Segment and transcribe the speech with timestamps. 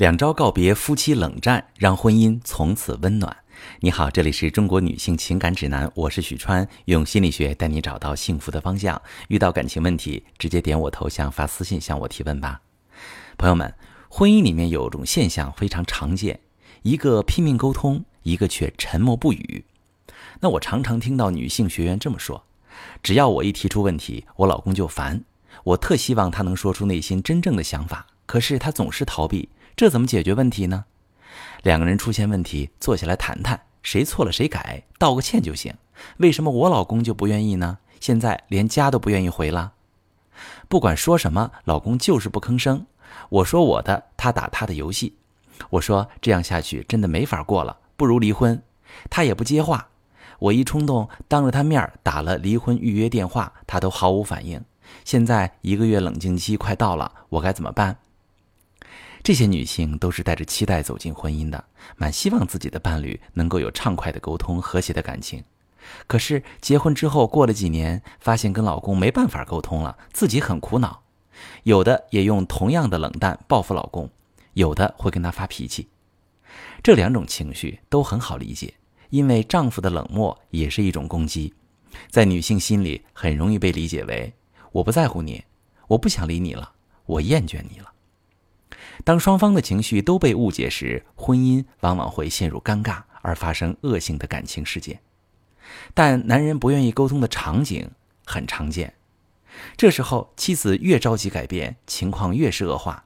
[0.00, 3.36] 两招告别夫妻冷战，让婚姻从此温暖。
[3.80, 8.98] 你好，这里是中国女性情感指南，我是许川，用心理学带你找到幸福的方向。
[9.28, 12.62] 遇到感情问题，直接点我头像发私信向我提问吧。
[13.36, 13.74] 朋友们，
[14.08, 16.40] 婚姻里面有种现象非常常见，
[16.80, 19.62] 一个拼命沟通，一个却沉默不语。
[20.40, 22.42] 那我常常听到女性学员这么说：
[23.02, 25.22] 只要我一提出问题，我老公就烦。
[25.62, 29.50] 我特希望他能说出内心真正的想法，可是他总是逃避。
[29.80, 30.84] 这怎么解决问题呢？
[31.62, 35.74] 两个人出现问题，坐下来谈谈，谁错了谁改，道个歉就行。
[36.18, 37.78] 为什么我老公就不愿意呢？
[37.98, 39.72] 现在连家都不愿意回了。
[40.68, 42.84] 不管说什么，老公就是不吭声。
[43.30, 45.14] 我说我的，他打他的游戏。
[45.70, 48.62] 我说这样下去真的没法过了，不如离婚。
[49.08, 49.88] 他也不接话。
[50.40, 54.62] 我一冲动，当着他面打了离婚预约电话，他都毫无反应。
[55.06, 57.96] 现在一个月冷静期快到了，我该怎么办？
[59.22, 61.62] 这些女性都是带着期待走进婚姻的，
[61.96, 65.44] 满希望自己的伴侣能够有畅快的沟通、和谐的感情。
[66.06, 71.02] 可是结婚之后过了几年，发现跟老公没办法沟通了，自己很苦恼。
[71.62, 74.10] 有的也用同样的冷淡报复老公，
[74.54, 75.88] 有的会跟他发脾气。
[76.82, 78.74] 这两种情绪都很好理解，
[79.10, 81.54] 因为丈夫的冷漠也是一种攻击，
[82.08, 84.32] 在女性心里很容易被理解为
[84.72, 85.42] 我不在乎你，
[85.88, 86.72] 我不想理你了，
[87.06, 87.90] 我厌倦你了。
[89.04, 95.00] 当双方的情绪都被误解时，婚姻往往会陷入尴尬，而发生恶性的感情事件。
[95.94, 97.90] 但男人不愿意沟通的场景
[98.24, 98.94] 很常见，
[99.76, 103.04] 这时候妻子越着急改变，情况越是恶化。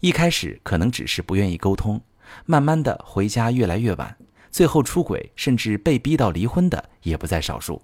[0.00, 2.00] 一开始可能只是不愿意沟通，
[2.46, 4.16] 慢慢的回家越来越晚，
[4.50, 7.82] 最后出轨，甚至被逼到离婚的也不在少数。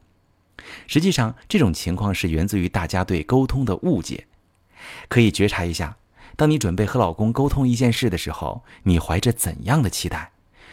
[0.87, 4.27] 实际上，这种情况是源自于大家对沟通的误解，
[5.09, 5.97] 可以觉察一下。
[6.37, 10.33] 当你准备和老公沟通一件事的时候，你怀着怎样的期待？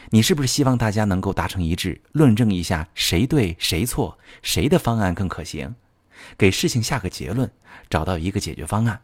[0.09, 5.75] 你是不是希望大家能够达成一致，论证一下谁对谁错，谁的方案更可行，
[6.37, 7.49] 给事情下个结论，
[7.89, 9.01] 找到一个解决方案？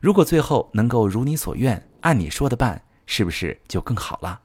[0.00, 4.40] 如果最后能够如你所愿，按你说的办，是不是就更好了？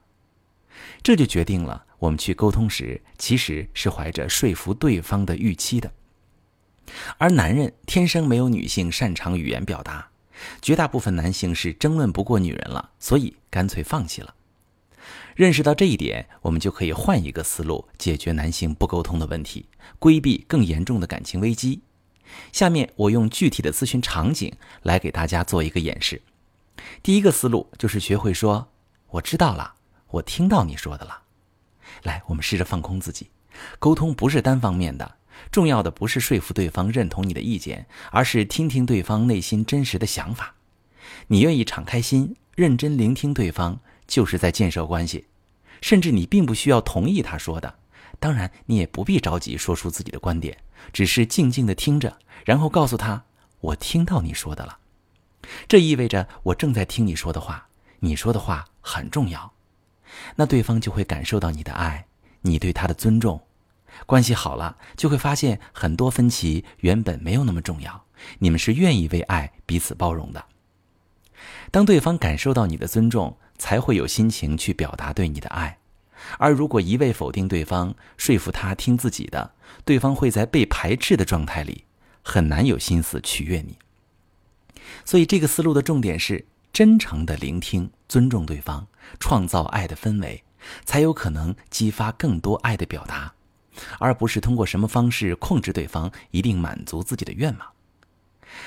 [1.02, 5.92] 这就决定了我们去沟通时，其实是怀着说服对方的预期的。
[7.18, 10.07] 而男人天生没有女性擅长语言表达。
[10.60, 14.34] 绝大部分男性是争论不过女人了，所以干脆放弃了。
[15.34, 19.66] 认识到这一点，我们就可以换一个思路解决男性不沟通的问题，
[19.98, 21.80] 规避更严重的感情危机。
[22.52, 26.20] 下面我用具体的咨询场景来给大家做一个演示。
[27.02, 28.68] 第一个思路就是学会说
[29.10, 29.74] ：“我知道了，
[30.08, 31.22] 我听到你说的了。”
[32.02, 33.30] 来，我们试着放空自己，
[33.78, 35.17] 沟通不是单方面的。
[35.50, 40.54] 重要的不是说服对方认同你的意见，而是听听对方内心真实的想法。
[41.28, 45.26] 你愿意敞开心，认真聆听对方，就是在建设关系。
[45.80, 47.72] 甚至你并不需要同意他说的，
[48.18, 50.58] 当然你也不必着急说出自己的观点，
[50.92, 53.24] 只是静静的听着，然后告诉他
[53.60, 54.78] ：“我听到你说的了。”
[55.68, 57.68] 这意味着我正在听你说的话，
[58.00, 59.52] 你说的话很重要。
[60.34, 62.06] 那对方就会感受到你的爱，
[62.42, 63.40] 你对他的尊重。
[64.06, 68.04] 关系好了，就会发现很多分歧原本没有那么重要。
[68.38, 70.44] 你们是愿意为爱彼此包容的。
[71.70, 75.78] 当对方感受到你的尊重，才会有心情去表达对你的爱。
[76.38, 79.52] 而如果一味否定对方，说服他听自己的，
[79.84, 81.84] 对方会在被排斥的状态里，
[82.22, 83.78] 很难有心思取悦你。
[85.04, 88.88] 所以，这个思路的重点是真诚的聆听、尊重对方，
[89.20, 90.42] 创造爱的氛围，
[90.84, 93.34] 才有可能激发更多爱的表达。
[93.98, 97.68] 而不是通过什么方式控制对方，一定满足自己的愿望。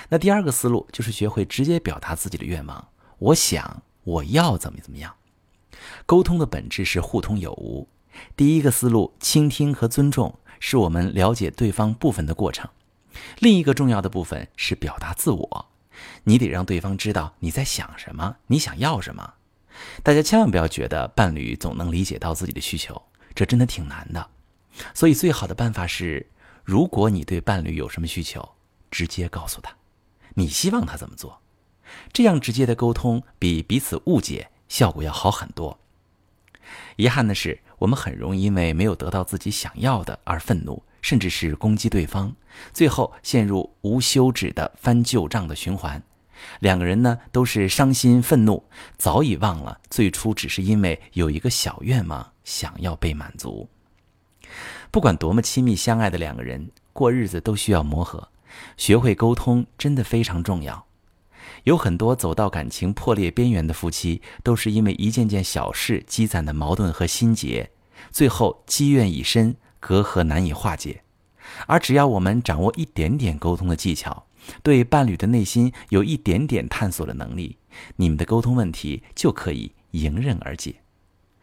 [0.09, 2.88] 那第二个思路就是学会直接表达自己的愿望。
[3.17, 5.13] 我想，我要怎么怎么样。
[6.05, 7.88] 沟通的本质是互通有无。
[8.35, 12.69] 第一个思路，倾听和尊重，是我们了解对方部分的过程。
[13.39, 15.66] 另一个重要的部分是表达自我。
[16.23, 19.33] 你得让对方知道你在想什么，你想要什么。
[20.03, 23.02] 大家千万不要觉得伴侣总能理解到自己的需求，
[23.34, 24.29] 这真的挺难的。
[24.94, 26.29] 所以，最好的办法是，
[26.64, 28.47] 如果你对伴侣有什么需求，
[28.90, 29.76] 直接告诉他，
[30.34, 31.41] 你希望他怎么做，
[32.14, 35.78] 这样直接的沟通比彼此误解效果要好很多。
[36.96, 42.34] 遗憾的是，我们很容易因为没有得到自己想要的而愤怒，甚至是攻击对方，
[42.72, 46.02] 最后陷入无休止的翻旧账的循环。
[46.59, 48.64] 两个人呢，都是伤心愤怒，
[48.97, 53.70] 早已忘了最初只是因为有一个小愿望想要被满足。
[54.91, 58.28] 不管多么亲密相爱的两个人，过日子都需要磨合，
[58.76, 60.85] 学会沟通真的非常重要。
[61.64, 67.72] 有很多走到感情破裂边缘的夫妻，都是因为一件件小事积攒的矛盾和心结，
[68.11, 71.03] 最后积怨已深，隔阂难以化解。
[71.67, 74.26] 而只要我们掌握一点点沟通的技巧，
[74.61, 77.58] 对伴侣的内心有一点点探索的能力，
[77.96, 80.82] 你们的沟通问题就可以迎刃而解。